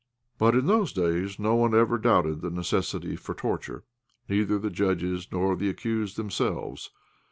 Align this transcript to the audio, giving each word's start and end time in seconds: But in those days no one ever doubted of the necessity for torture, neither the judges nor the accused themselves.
But 0.39 0.55
in 0.55 0.65
those 0.65 0.93
days 0.93 1.37
no 1.37 1.53
one 1.53 1.75
ever 1.75 1.99
doubted 1.99 2.31
of 2.31 2.41
the 2.41 2.49
necessity 2.49 3.15
for 3.15 3.35
torture, 3.35 3.83
neither 4.27 4.57
the 4.57 4.71
judges 4.71 5.27
nor 5.31 5.55
the 5.55 5.69
accused 5.69 6.17
themselves. 6.17 6.89